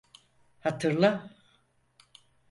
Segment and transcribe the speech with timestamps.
[0.59, 1.29] Hatırla…